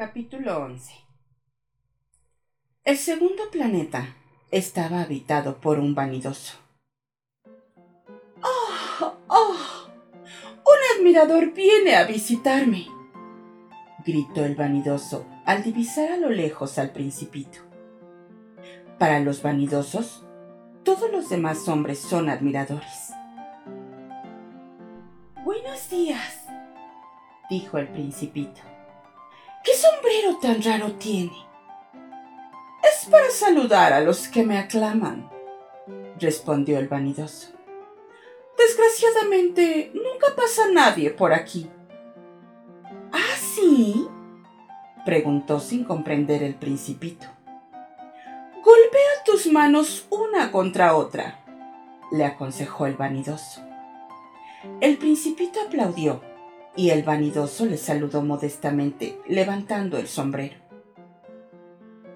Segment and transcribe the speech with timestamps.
[0.00, 0.94] Capítulo 11
[2.84, 4.16] El segundo planeta
[4.50, 6.56] estaba habitado por un vanidoso.
[8.40, 9.12] ¡Oh!
[9.28, 9.56] ¡Oh!
[10.14, 12.86] ¡Un admirador viene a visitarme!
[14.06, 17.58] gritó el vanidoso al divisar a lo lejos al principito.
[18.98, 20.24] Para los vanidosos,
[20.82, 23.12] todos los demás hombres son admiradores.
[25.44, 26.46] Buenos días,
[27.50, 28.62] dijo el principito.
[30.00, 31.32] ¿Qué sombrero tan raro tiene?
[32.82, 35.28] Es para saludar a los que me aclaman,
[36.18, 37.48] respondió el vanidoso.
[38.56, 41.68] Desgraciadamente, nunca pasa nadie por aquí.
[43.12, 44.06] ¿Ah, sí?
[45.04, 47.26] preguntó sin comprender el principito.
[48.62, 51.44] Golpea tus manos una contra otra,
[52.12, 53.60] le aconsejó el vanidoso.
[54.80, 56.29] El principito aplaudió
[56.76, 60.56] y el vanidoso le saludó modestamente, levantando el sombrero.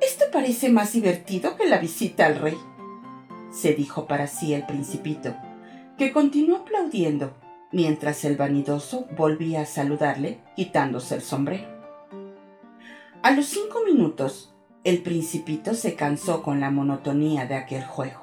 [0.01, 2.57] Esto parece más divertido que la visita al rey,
[3.51, 5.35] se dijo para sí el principito,
[5.97, 7.35] que continuó aplaudiendo
[7.73, 11.67] mientras el vanidoso volvía a saludarle quitándose el sombrero.
[13.23, 18.21] A los cinco minutos, el principito se cansó con la monotonía de aquel juego.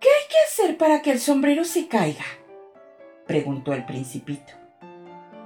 [0.00, 2.24] ¿Qué hay que hacer para que el sombrero se caiga?
[3.26, 4.63] preguntó el principito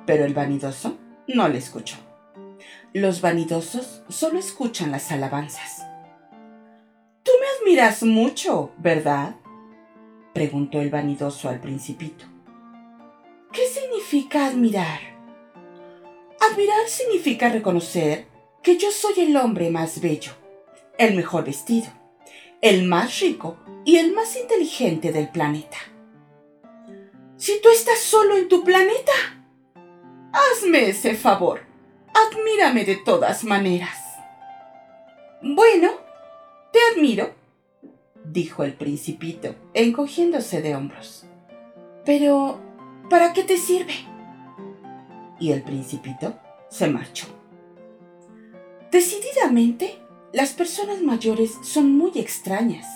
[0.09, 1.97] pero el vanidoso no le escuchó.
[2.95, 5.83] Los vanidosos solo escuchan las alabanzas.
[7.23, 9.37] Tú me admiras mucho, ¿verdad?
[10.33, 12.25] preguntó el vanidoso al principito.
[13.53, 14.99] ¿Qué significa admirar?
[16.41, 18.29] Admirar significa reconocer
[18.63, 20.33] que yo soy el hombre más bello,
[20.97, 21.89] el mejor vestido,
[22.63, 25.77] el más rico y el más inteligente del planeta.
[27.37, 29.13] Si tú estás solo en tu planeta,
[30.39, 31.63] Hazme ese favor.
[32.15, 33.99] Admírame de todas maneras.
[35.43, 35.91] Bueno,
[36.73, 37.33] te admiro,
[38.25, 41.25] dijo el principito, encogiéndose de hombros.
[42.05, 42.61] Pero,
[43.11, 43.95] ¿para qué te sirve?
[45.41, 46.39] Y el principito
[46.69, 47.27] se marchó.
[48.93, 49.99] Decididamente,
[50.33, 52.87] las personas mayores son muy extrañas,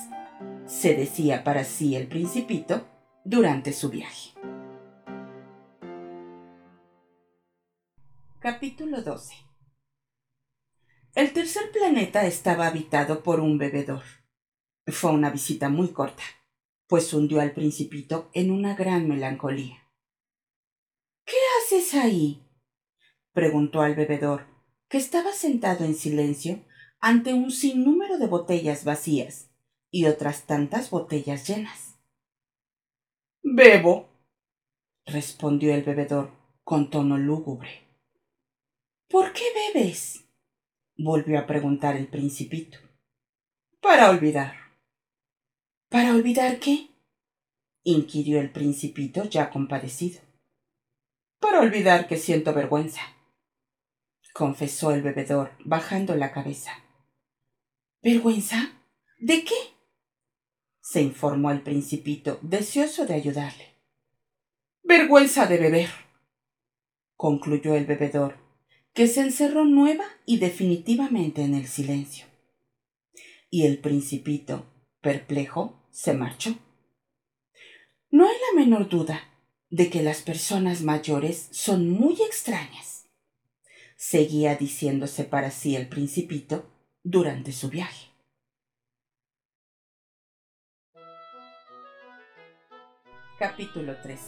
[0.66, 2.86] se decía para sí el principito
[3.24, 4.30] durante su viaje.
[8.42, 9.34] Capítulo 12
[11.14, 14.02] El tercer planeta estaba habitado por un bebedor.
[14.88, 16.24] Fue una visita muy corta,
[16.88, 19.88] pues hundió al principito en una gran melancolía.
[21.24, 22.44] ¿Qué haces ahí?
[23.30, 24.44] preguntó al bebedor,
[24.88, 26.64] que estaba sentado en silencio
[26.98, 29.52] ante un sinnúmero de botellas vacías
[29.88, 31.96] y otras tantas botellas llenas.
[33.44, 34.08] Bebo,
[35.06, 36.32] respondió el bebedor
[36.64, 37.91] con tono lúgubre.
[39.12, 40.24] ¿Por qué bebes?
[40.96, 42.78] volvió a preguntar el principito.
[43.82, 44.54] Para olvidar.
[45.90, 46.88] ¿Para olvidar qué?
[47.82, 50.22] inquirió el principito ya compadecido.
[51.40, 53.02] Para olvidar que siento vergüenza,
[54.32, 56.72] confesó el bebedor, bajando la cabeza.
[58.00, 58.80] ¿Vergüenza?
[59.18, 59.54] ¿De qué?
[60.80, 63.76] se informó el principito, deseoso de ayudarle.
[64.82, 65.90] Vergüenza de beber,
[67.14, 68.42] concluyó el bebedor,
[68.94, 72.26] que se encerró nueva y definitivamente en el silencio.
[73.50, 74.66] Y el principito,
[75.00, 76.54] perplejo, se marchó.
[78.10, 79.28] No hay la menor duda
[79.70, 83.06] de que las personas mayores son muy extrañas,
[83.96, 86.70] seguía diciéndose para sí el principito
[87.02, 88.08] durante su viaje.
[93.38, 94.22] Capítulo 13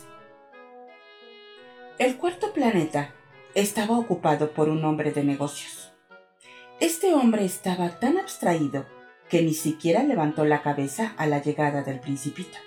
[1.98, 3.14] El cuarto planeta
[3.54, 5.92] estaba ocupado por un hombre de negocios.
[6.80, 8.86] Este hombre estaba tan abstraído
[9.28, 12.58] que ni siquiera levantó la cabeza a la llegada del principito.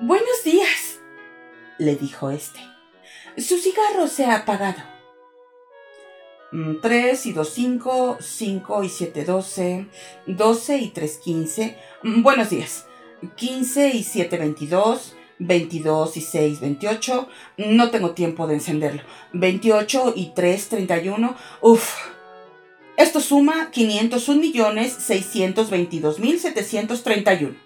[0.00, 0.98] Buenos días,
[1.78, 2.60] le dijo este.
[3.36, 4.82] Su cigarro se ha apagado.
[6.50, 9.86] Mm, tres y dos cinco, cinco y siete doce,
[10.26, 11.78] doce y tres quince.
[12.02, 12.86] Mm, buenos días.
[13.36, 17.28] Quince y siete veintidós, 22 y 6, 28.
[17.58, 19.02] No tengo tiempo de encenderlo.
[19.32, 21.36] 28 y 3, 31.
[21.60, 21.94] Uf.
[22.96, 27.56] Esto suma 501 millones 622 mil 731.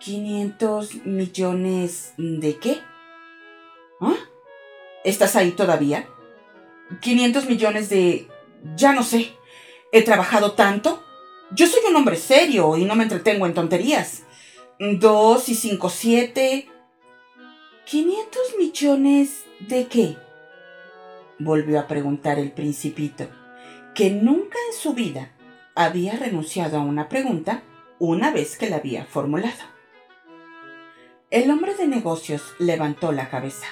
[0.00, 2.80] ¿500 millones de qué?
[4.00, 4.16] ¿Ah?
[5.04, 6.08] ¿Estás ahí todavía?
[7.02, 8.28] ¿500 millones de...
[8.76, 9.32] ya no sé.
[9.92, 11.02] He trabajado tanto.
[11.50, 14.22] Yo soy un hombre serio y no me entretengo en tonterías.
[14.80, 16.68] 2 y 5, 7.
[17.84, 20.16] ¿500 millones de qué?
[21.40, 23.28] volvió a preguntar el principito,
[23.94, 25.32] que nunca en su vida
[25.74, 27.62] había renunciado a una pregunta
[27.98, 29.64] una vez que la había formulado.
[31.30, 33.66] El hombre de negocios levantó la cabeza.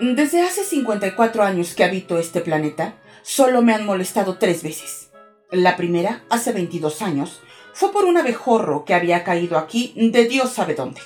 [0.00, 5.12] Desde hace 54 años que habito este planeta, solo me han molestado tres veces.
[5.52, 7.40] La primera, hace 22 años,
[7.74, 11.00] fue por un abejorro que había caído aquí de Dios sabe dónde.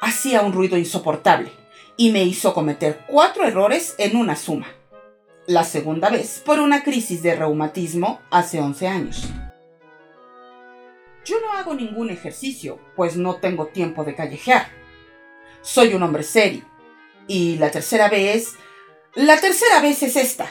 [0.00, 1.50] Hacía un ruido insoportable
[1.96, 4.68] y me hizo cometer cuatro errores en una suma.
[5.46, 9.28] La segunda vez por una crisis de reumatismo hace 11 años.
[11.24, 14.68] Yo no hago ningún ejercicio, pues no tengo tiempo de callejear.
[15.60, 16.64] Soy un hombre serio.
[17.26, 18.54] Y la tercera vez...
[19.14, 20.48] La tercera vez es esta.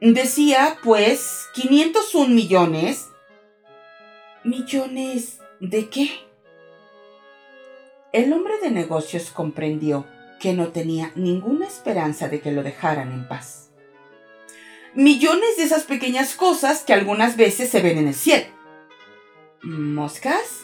[0.00, 3.09] Decía, pues, 501 millones.
[4.42, 6.08] ¿Millones de qué?
[8.10, 10.06] El hombre de negocios comprendió
[10.40, 13.70] que no tenía ninguna esperanza de que lo dejaran en paz.
[14.94, 18.46] Millones de esas pequeñas cosas que algunas veces se ven en el cielo.
[19.62, 20.62] ¿Moscas?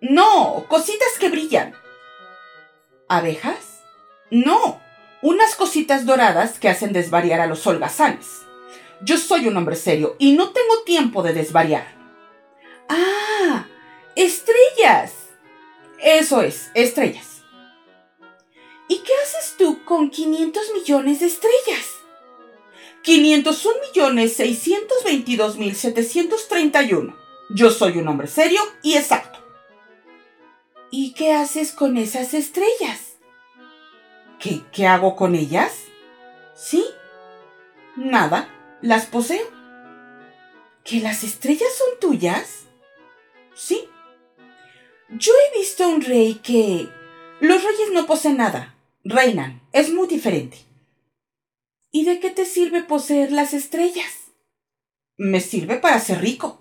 [0.00, 1.74] No, cositas que brillan.
[3.06, 3.82] ¿Abejas?
[4.30, 4.80] No,
[5.20, 8.40] unas cositas doradas que hacen desvariar a los holgazanes.
[9.02, 12.03] Yo soy un hombre serio y no tengo tiempo de desvariar.
[12.88, 13.66] ¡Ah!
[14.16, 15.12] ¡Estrellas!
[15.98, 17.42] Eso es, estrellas.
[18.88, 21.86] ¿Y qué haces tú con 500 millones de estrellas?
[23.02, 27.16] 501 millones 622 mil 731.
[27.50, 29.38] Yo soy un hombre serio y exacto.
[30.90, 33.18] ¿Y qué haces con esas estrellas?
[34.38, 35.84] ¿Qué, qué hago con ellas?
[36.54, 36.84] Sí.
[37.96, 38.48] Nada
[38.80, 39.46] las poseo.
[40.84, 42.63] ¿Que las estrellas son tuyas?
[43.54, 43.88] Sí.
[45.10, 46.88] Yo he visto a un rey que...
[47.40, 50.58] Los reyes no poseen nada, reinan, es muy diferente.
[51.90, 54.32] ¿Y de qué te sirve poseer las estrellas?
[55.16, 56.58] Me sirve para ser rico.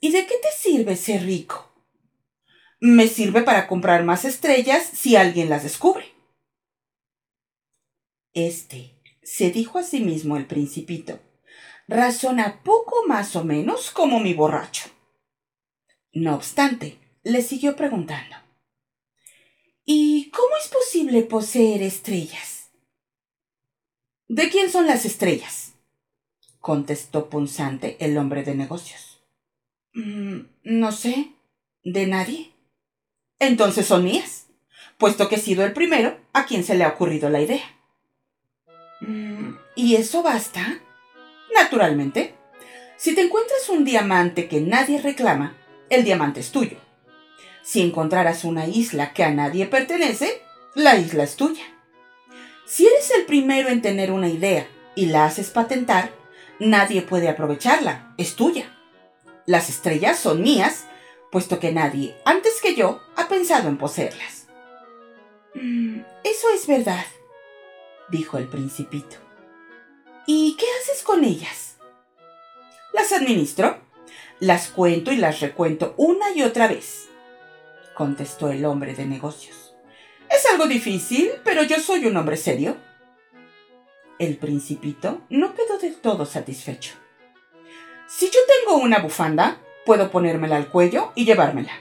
[0.00, 1.72] ¿Y de qué te sirve ser rico?
[2.80, 6.04] Me sirve para comprar más estrellas si alguien las descubre.
[8.32, 11.20] Este se dijo a sí mismo el principito,
[11.88, 14.93] razona poco más o menos como mi borracho.
[16.14, 18.36] No obstante, le siguió preguntando,
[19.84, 22.70] ¿Y cómo es posible poseer estrellas?
[24.28, 25.74] ¿De quién son las estrellas?
[26.60, 29.22] contestó punzante el hombre de negocios.
[29.92, 31.32] Mm, no sé.
[31.82, 32.52] ¿De nadie?
[33.38, 34.46] Entonces son mías,
[34.96, 37.76] puesto que he sido el primero a quien se le ha ocurrido la idea.
[39.02, 40.80] Mm, ¿Y eso basta?
[41.54, 42.34] Naturalmente.
[42.96, 45.54] Si te encuentras un diamante que nadie reclama,
[45.90, 46.76] el diamante es tuyo.
[47.62, 50.42] Si encontraras una isla que a nadie pertenece,
[50.74, 51.64] la isla es tuya.
[52.66, 56.10] Si eres el primero en tener una idea y la haces patentar,
[56.58, 58.70] nadie puede aprovecharla, es tuya.
[59.46, 60.86] Las estrellas son mías,
[61.30, 64.46] puesto que nadie, antes que yo, ha pensado en poseerlas.
[65.54, 67.04] Mm, eso es verdad,
[68.08, 69.16] dijo el principito.
[70.26, 71.76] ¿Y qué haces con ellas?
[72.92, 73.83] Las administro.
[74.44, 77.08] Las cuento y las recuento una y otra vez,
[77.94, 79.74] contestó el hombre de negocios.
[80.30, 82.76] Es algo difícil, pero yo soy un hombre serio.
[84.18, 86.92] El principito no quedó del todo satisfecho.
[88.06, 91.72] Si yo tengo una bufanda, puedo ponérmela al cuello y llevármela.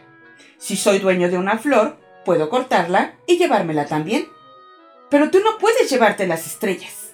[0.58, 4.30] Si soy dueño de una flor, puedo cortarla y llevármela también.
[5.10, 7.12] Pero tú no puedes llevarte las estrellas.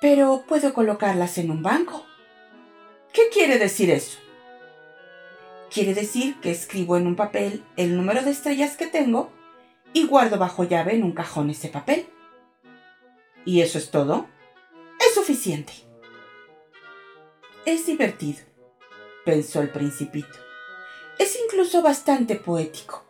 [0.00, 2.06] Pero puedo colocarlas en un banco.
[3.14, 4.18] ¿Qué quiere decir eso?
[5.72, 9.30] Quiere decir que escribo en un papel el número de estrellas que tengo
[9.92, 12.06] y guardo bajo llave en un cajón ese papel.
[13.44, 14.26] ¿Y eso es todo?
[14.98, 15.72] Es suficiente.
[17.64, 18.40] Es divertido,
[19.24, 20.36] pensó el principito.
[21.16, 23.04] Es incluso bastante poético,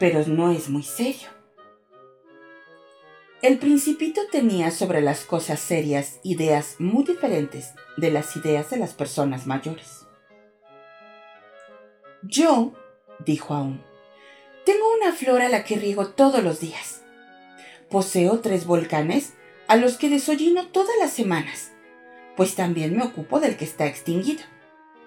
[0.00, 1.28] pero no es muy serio.
[3.42, 8.94] El principito tenía sobre las cosas serias ideas muy diferentes de las ideas de las
[8.94, 10.06] personas mayores.
[12.22, 12.72] Yo,
[13.18, 13.82] dijo aún,
[14.64, 17.02] tengo una flor a la que riego todos los días.
[17.90, 19.32] Poseo tres volcanes
[19.66, 21.72] a los que desollino todas las semanas,
[22.36, 24.44] pues también me ocupo del que está extinguido.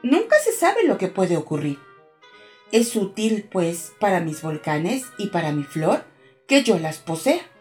[0.03, 1.79] Nunca se sabe lo que puede ocurrir.
[2.73, 6.03] Es útil, pues, para mis volcanes y para mi flor
[6.47, 7.54] que yo las posea.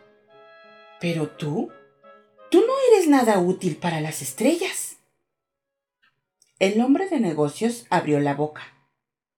[1.01, 1.71] Pero tú,
[2.51, 4.97] tú no eres nada útil para las estrellas.
[6.59, 8.63] El hombre de negocios abrió la boca,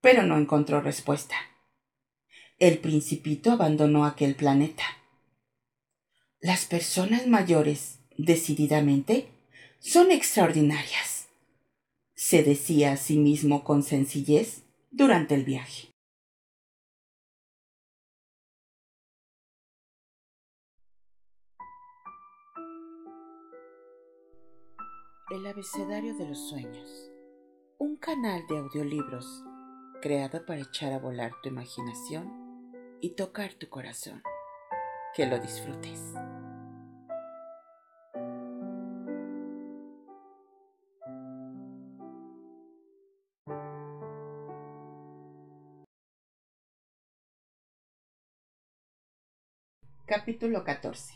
[0.01, 1.35] pero no encontró respuesta.
[2.59, 4.83] El principito abandonó aquel planeta.
[6.39, 9.27] Las personas mayores, decididamente,
[9.79, 11.27] son extraordinarias,
[12.13, 15.89] se decía a sí mismo con sencillez durante el viaje.
[25.29, 27.11] El abecedario de los sueños.
[27.79, 29.43] Un canal de audiolibros
[30.01, 32.31] creado para echar a volar tu imaginación
[33.01, 34.23] y tocar tu corazón.
[35.13, 36.13] Que lo disfrutes.
[50.05, 51.15] Capítulo 14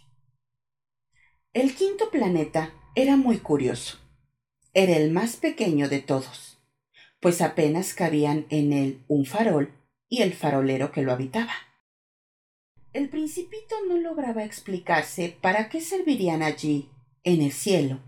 [1.54, 3.98] El quinto planeta era muy curioso.
[4.74, 6.60] Era el más pequeño de todos,
[7.20, 9.74] pues apenas cabían en él un farol
[10.10, 11.54] y el farolero que lo habitaba.
[12.94, 16.90] El principito no lograba explicarse para qué servirían allí,
[17.24, 18.00] en el cielo,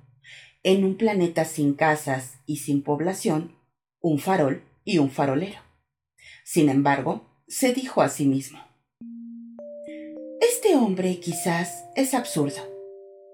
[0.63, 3.55] en un planeta sin casas y sin población,
[4.01, 5.59] un farol y un farolero.
[6.43, 8.59] Sin embargo, se dijo a sí mismo,
[10.41, 12.61] Este hombre quizás es absurdo.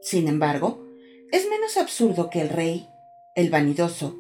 [0.02, 0.89] Sin embargo,
[1.32, 2.90] es menos absurdo que el rey
[3.40, 4.18] el vanidoso,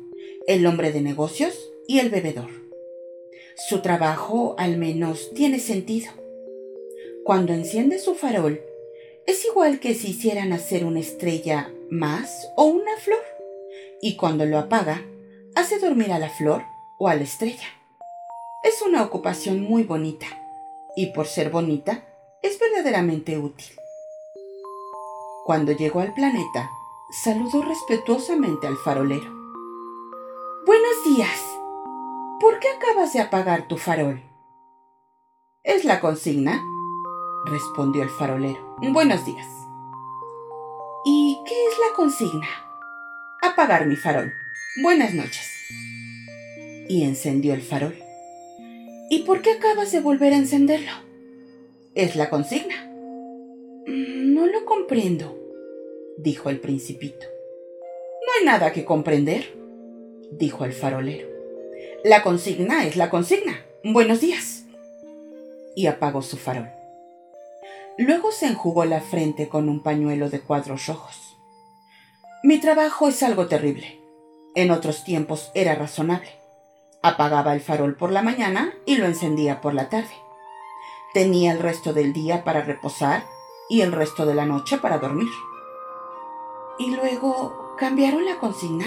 [0.48, 1.54] el hombre de negocios
[1.90, 2.50] y el bebedor.
[3.68, 6.12] Su trabajo al menos tiene sentido.
[7.26, 8.62] Cuando enciende su farol,
[9.28, 13.22] es igual que si hiciera nacer una estrella más o una flor,
[14.02, 15.04] y cuando lo apaga,
[15.54, 16.64] hace dormir a la flor
[16.98, 17.68] o a la estrella.
[18.64, 20.28] Es una ocupación muy bonita,
[20.96, 22.06] y por ser bonita,
[22.42, 23.76] es verdaderamente útil.
[25.46, 26.70] Cuando llegó al planeta,
[27.10, 29.34] saludó respetuosamente al farolero.
[30.66, 31.40] Buenos días.
[32.40, 34.22] ¿Por qué acabas de apagar tu farol?
[35.64, 36.64] Es la consigna,
[37.46, 38.76] respondió el farolero.
[38.92, 39.48] Buenos días.
[41.04, 42.48] ¿Y qué es la consigna?
[43.42, 44.32] Apagar mi farol.
[44.84, 45.52] Buenas noches.
[46.88, 47.98] Y encendió el farol.
[49.10, 50.92] ¿Y por qué acabas de volver a encenderlo?
[51.96, 52.76] Es la consigna.
[53.88, 55.39] Mm, no lo comprendo
[56.22, 57.26] dijo el principito.
[58.26, 59.58] No hay nada que comprender,
[60.32, 61.28] dijo el farolero.
[62.04, 63.64] La consigna es la consigna.
[63.84, 64.66] Buenos días.
[65.76, 66.70] Y apagó su farol.
[67.98, 71.38] Luego se enjugó la frente con un pañuelo de cuadros rojos.
[72.44, 74.00] Mi trabajo es algo terrible.
[74.56, 76.32] En otros tiempos era razonable.
[77.02, 80.16] Apagaba el farol por la mañana y lo encendía por la tarde.
[81.14, 83.24] Tenía el resto del día para reposar
[83.70, 85.30] y el resto de la noche para dormir.
[86.80, 88.86] ¿Y luego cambiaron la consigna?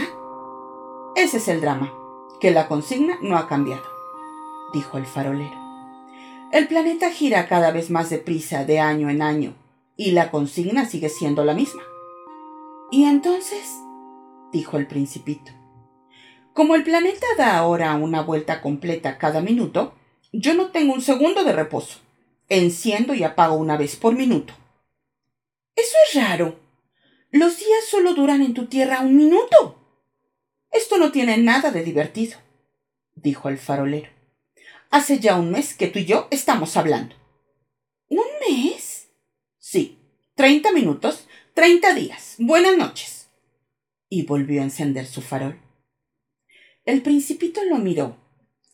[1.15, 1.93] Ese es el drama,
[2.41, 3.85] que la consigna no ha cambiado,
[4.73, 5.61] dijo el farolero.
[6.53, 9.55] El planeta gira cada vez más deprisa de año en año
[9.95, 11.83] y la consigna sigue siendo la misma.
[12.91, 13.79] ¿Y entonces?
[14.53, 15.53] dijo el principito.
[16.55, 19.93] Como el planeta da ahora una vuelta completa cada minuto,
[20.33, 21.99] yo no tengo un segundo de reposo.
[22.49, 24.55] Enciendo y apago una vez por minuto.
[25.77, 26.57] Eso es raro,
[27.33, 29.79] los días solo duran en tu tierra un minuto.
[30.71, 32.39] Esto no tiene nada de divertido,
[33.15, 34.11] dijo el farolero.
[34.91, 37.17] Hace ya un mes que tú y yo estamos hablando.
[38.09, 39.09] ¿Un mes?
[39.59, 39.99] Sí,
[40.35, 42.37] treinta minutos, treinta días.
[42.39, 43.31] Buenas noches.
[44.11, 45.59] Y volvió a encender su farol.
[46.85, 48.19] El principito lo miró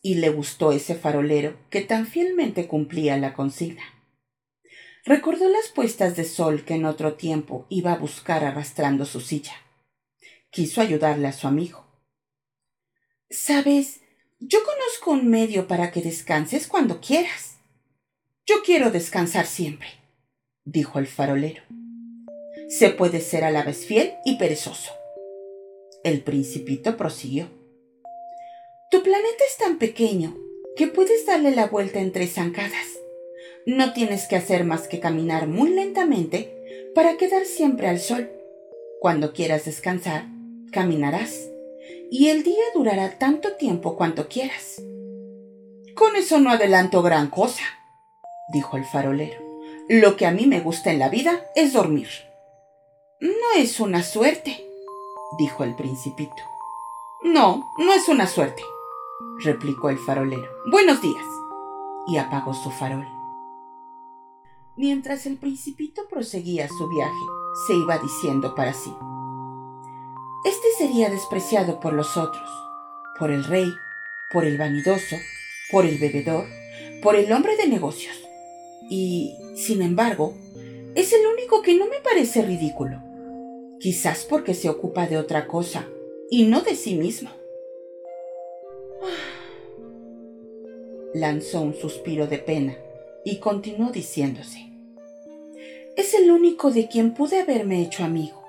[0.01, 3.83] y le gustó ese farolero que tan fielmente cumplía la consigna.
[5.05, 9.53] Recordó las puestas de sol que en otro tiempo iba a buscar arrastrando su silla.
[10.51, 11.85] Quiso ayudarle a su amigo.
[13.29, 14.01] Sabes,
[14.39, 17.57] yo conozco un medio para que descanses cuando quieras.
[18.45, 19.87] Yo quiero descansar siempre,
[20.65, 21.63] dijo el farolero.
[22.67, 24.91] Se puede ser a la vez fiel y perezoso.
[26.03, 27.49] El principito prosiguió.
[28.91, 30.35] Tu planeta es tan pequeño
[30.75, 32.98] que puedes darle la vuelta en tres zancadas.
[33.65, 38.29] No tienes que hacer más que caminar muy lentamente para quedar siempre al sol.
[38.99, 40.25] Cuando quieras descansar,
[40.71, 41.49] caminarás,
[42.11, 44.81] y el día durará tanto tiempo cuanto quieras.
[45.95, 47.63] Con eso no adelanto gran cosa,
[48.53, 49.39] dijo el farolero.
[49.87, 52.09] Lo que a mí me gusta en la vida es dormir.
[53.19, 54.65] No es una suerte,
[55.37, 56.41] dijo el principito.
[57.23, 58.63] No, no es una suerte,
[59.43, 60.47] replicó el farolero.
[60.71, 61.25] Buenos días.
[62.07, 63.18] Y apagó su farol.
[64.79, 67.25] Mientras el principito proseguía su viaje,
[67.67, 68.89] se iba diciendo para sí.
[70.45, 72.49] Este sería despreciado por los otros,
[73.19, 73.69] por el rey,
[74.31, 75.17] por el vanidoso,
[75.69, 76.45] por el bebedor,
[77.03, 78.15] por el hombre de negocios.
[78.89, 80.33] Y, sin embargo,
[80.95, 83.03] Es el único que no me parece ridículo.
[83.81, 85.89] Quizás porque se ocupa de otra cosa
[86.29, 87.31] y no de sí mismo.
[91.13, 92.77] Lanzó un suspiro de pena
[93.25, 94.68] y continuó diciéndose.
[95.95, 98.43] Es el único de quien pude haberme hecho amigo,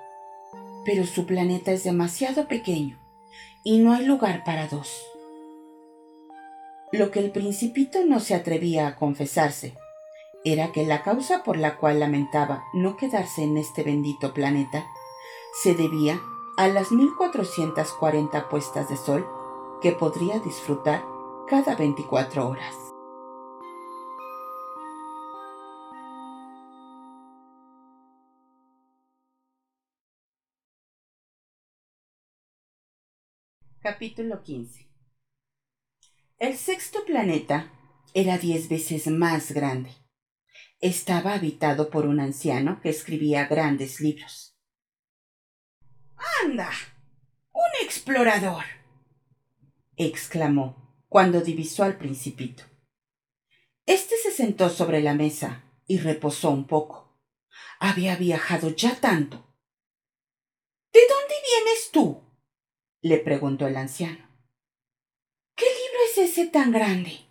[0.85, 2.99] pero su planeta es demasiado pequeño
[3.63, 5.05] y no hay lugar para dos.
[6.91, 9.75] Lo que el principito no se atrevía a confesarse
[10.43, 14.85] era que la causa por la cual lamentaba no quedarse en este bendito planeta
[15.63, 16.19] se debía
[16.57, 19.27] a las 1440 puestas de sol
[19.81, 21.03] que podría disfrutar
[21.47, 22.90] cada 24 horas.
[33.83, 34.87] Capítulo 15
[36.37, 37.71] El sexto planeta
[38.13, 39.89] era diez veces más grande.
[40.79, 44.55] Estaba habitado por un anciano que escribía grandes libros.
[46.43, 46.69] ¡Anda!
[47.53, 48.65] ¡Un explorador!
[49.95, 52.61] exclamó cuando divisó al principito.
[53.87, 57.19] Este se sentó sobre la mesa y reposó un poco.
[57.79, 59.37] Había viajado ya tanto.
[60.93, 62.30] ¿De dónde vienes tú?
[63.01, 64.29] Le preguntó el anciano.
[65.55, 67.21] ¿Qué libro es ese tan grande?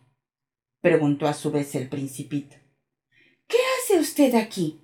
[0.81, 2.57] preguntó a su vez el principito.
[3.47, 4.81] ¿Qué hace usted aquí?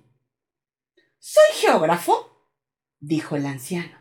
[1.19, 2.51] Soy geógrafo,
[2.99, 3.97] dijo el anciano.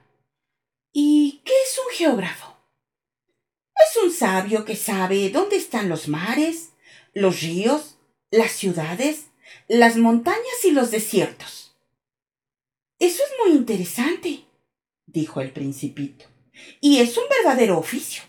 [0.92, 2.56] ¿Y qué es un geógrafo?
[3.74, 6.72] Es un sabio que sabe dónde están los mares,
[7.12, 7.98] los ríos,
[8.30, 9.26] las ciudades,
[9.68, 11.76] las montañas y los desiertos.
[12.98, 14.44] Eso es muy interesante,
[15.06, 16.35] dijo el principito
[16.80, 18.22] y es un verdadero oficio.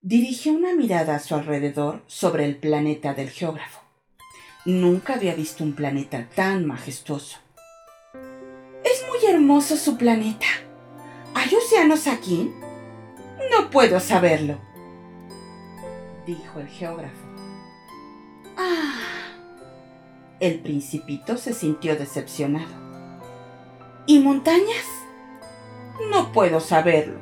[0.00, 3.80] Dirigió una mirada a su alrededor sobre el planeta del geógrafo.
[4.64, 7.38] Nunca había visto un planeta tan majestuoso.
[8.84, 10.46] Es muy hermoso su planeta.
[11.34, 12.50] ¿Hay océanos aquí?
[13.50, 14.58] No puedo saberlo,
[16.26, 17.26] dijo el geógrafo.
[18.56, 19.00] Ah.
[20.40, 22.74] El principito se sintió decepcionado.
[24.06, 24.95] ¿Y montañas?
[26.10, 27.18] No puedo saberlo,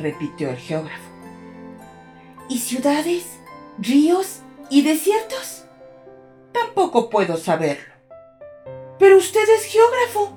[0.00, 1.08] repitió el geógrafo.
[2.48, 3.38] ¿Y ciudades,
[3.78, 5.64] ríos y desiertos?
[6.52, 7.94] Tampoco puedo saberlo.
[8.98, 10.36] Pero usted es geógrafo.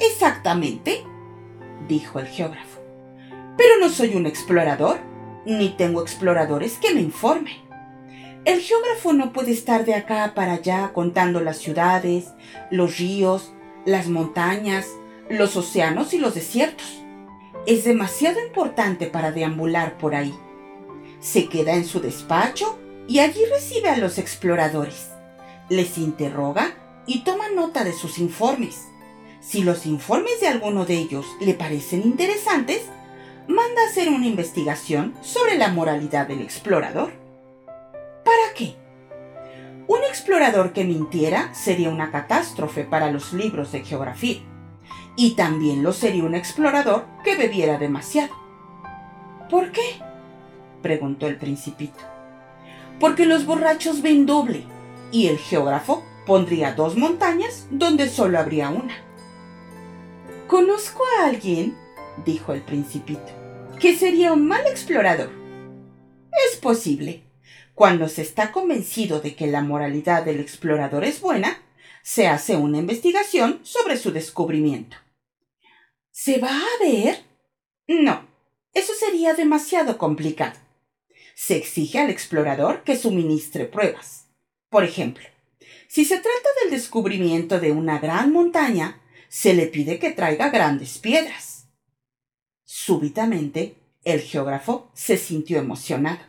[0.00, 1.04] Exactamente,
[1.88, 2.80] dijo el geógrafo.
[3.56, 4.98] Pero no soy un explorador,
[5.46, 7.62] ni tengo exploradores que me informen.
[8.44, 12.32] El geógrafo no puede estar de acá para allá contando las ciudades,
[12.70, 13.54] los ríos,
[13.86, 14.86] las montañas,
[15.28, 17.02] los océanos y los desiertos.
[17.66, 20.34] Es demasiado importante para deambular por ahí.
[21.20, 25.10] Se queda en su despacho y allí recibe a los exploradores.
[25.70, 26.74] Les interroga
[27.06, 28.88] y toma nota de sus informes.
[29.40, 32.82] Si los informes de alguno de ellos le parecen interesantes,
[33.46, 37.12] manda a hacer una investigación sobre la moralidad del explorador.
[38.24, 38.74] ¿Para qué?
[39.86, 44.40] Un explorador que mintiera sería una catástrofe para los libros de geografía
[45.16, 48.34] y también lo sería un explorador que bebiera demasiado.
[49.50, 50.00] ¿Por qué?
[50.82, 52.00] preguntó el principito.
[53.00, 54.64] Porque los borrachos ven doble
[55.10, 58.94] y el geógrafo pondría dos montañas donde solo habría una.
[60.46, 61.76] Conozco a alguien,
[62.24, 63.32] dijo el principito,
[63.80, 65.30] que sería un mal explorador.
[66.48, 67.22] Es posible.
[67.74, 71.58] Cuando se está convencido de que la moralidad del explorador es buena,
[72.02, 74.96] se hace una investigación sobre su descubrimiento.
[76.16, 77.24] ¿Se va a ver?
[77.88, 78.24] No,
[78.72, 80.56] eso sería demasiado complicado.
[81.34, 84.28] Se exige al explorador que suministre pruebas.
[84.68, 85.24] Por ejemplo,
[85.88, 90.98] si se trata del descubrimiento de una gran montaña, se le pide que traiga grandes
[90.98, 91.66] piedras.
[92.62, 93.74] Súbitamente,
[94.04, 96.20] el geógrafo se sintió emocionado.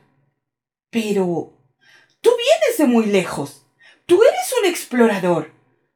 [0.90, 1.54] Pero...
[2.22, 3.68] Tú vienes de muy lejos.
[4.08, 5.52] Tú eres un explorador.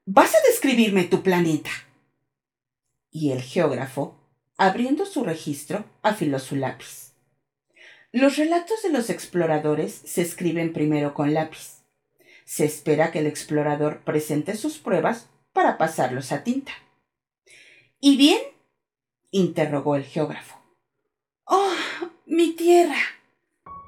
[0.06, 1.72] Vas a describirme tu planeta
[3.12, 4.16] y el geógrafo,
[4.58, 7.14] abriendo su registro, afiló su lápiz.
[8.12, 11.84] Los relatos de los exploradores se escriben primero con lápiz.
[12.44, 16.72] Se espera que el explorador presente sus pruebas para pasarlos a tinta.
[18.00, 18.40] ¿Y bien?
[19.32, 20.58] interrogó el geógrafo.
[21.46, 21.76] Oh,
[22.26, 22.98] mi tierra,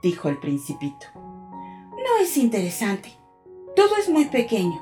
[0.04, 1.08] dijo el principito.
[1.16, 3.12] No es interesante.
[3.76, 4.80] Todo es muy pequeño.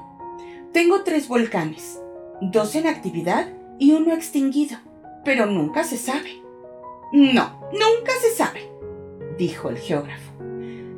[0.74, 2.00] Tengo tres volcanes,
[2.42, 4.78] dos en actividad y uno extinguido,
[5.24, 6.42] pero nunca se sabe.
[7.12, 8.70] No, nunca se sabe,
[9.38, 10.34] dijo el geógrafo.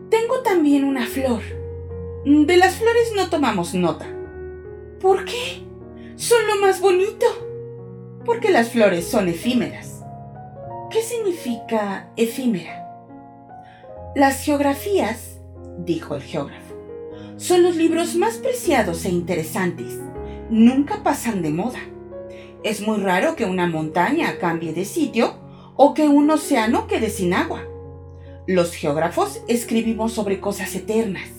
[0.10, 1.42] Tengo también una flor.
[2.26, 4.06] De las flores no tomamos nota.
[5.00, 5.64] ¿Por qué?
[6.16, 7.26] Son lo más bonito.
[8.26, 10.04] Porque las flores son efímeras.
[10.92, 12.86] ¿Qué significa efímera?
[14.16, 15.40] Las geografías,
[15.80, 16.76] dijo el geógrafo,
[17.38, 19.98] son los libros más preciados e interesantes.
[20.50, 21.80] Nunca pasan de moda.
[22.64, 25.34] Es muy raro que una montaña cambie de sitio
[25.76, 27.64] o que un océano quede sin agua.
[28.46, 31.30] Los geógrafos escribimos sobre cosas eternas.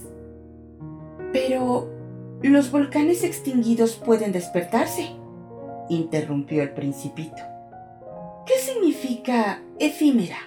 [1.32, 1.88] Pero
[2.42, 5.10] los volcanes extinguidos pueden despertarse,
[5.88, 7.42] interrumpió el principito.
[8.44, 10.38] ¿Qué significa efímera?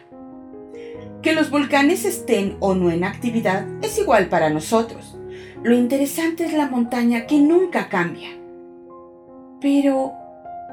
[1.21, 5.17] Que los volcanes estén o no en actividad es igual para nosotros.
[5.63, 8.29] Lo interesante es la montaña que nunca cambia.
[9.61, 10.13] Pero,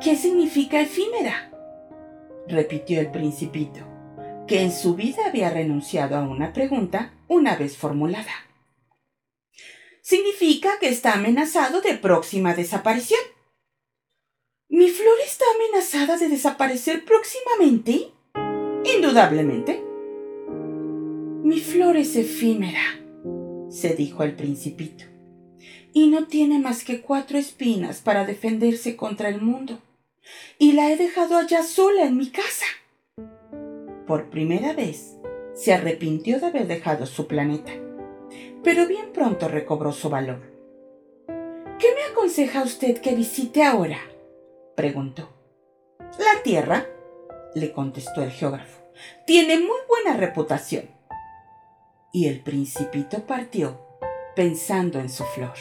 [0.03, 1.49] ¿qué significa efímera?
[2.49, 3.81] repitió el principito,
[4.49, 8.33] que en su vida había renunciado a una pregunta una vez formulada.
[10.03, 13.21] Significa que está amenazado de próxima desaparición.
[14.69, 18.11] ¿Mi flor está amenazada de desaparecer próximamente?
[18.97, 19.85] Indudablemente.
[21.45, 23.01] Mi flor es efímera,
[23.71, 25.05] se dijo el principito,
[25.93, 29.79] y no tiene más que cuatro espinas para defenderse contra el mundo
[30.59, 32.67] y la he dejado allá sola en mi casa.
[34.07, 35.17] Por primera vez,
[35.55, 37.73] se arrepintió de haber dejado su planeta,
[38.63, 40.41] pero bien pronto recobró su valor.
[41.79, 43.99] ¿Qué me aconseja usted que visite ahora?
[44.77, 45.29] preguntó.
[46.19, 46.87] La Tierra,
[47.55, 48.83] le contestó el geógrafo,
[49.27, 50.91] tiene muy buena reputación.
[52.13, 53.81] Y el principito partió
[54.37, 55.55] pensando en su flor.